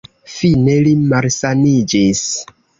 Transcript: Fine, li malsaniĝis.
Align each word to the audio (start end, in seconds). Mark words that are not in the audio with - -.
Fine, 0.35 0.77
li 0.87 0.95
malsaniĝis. 1.13 2.27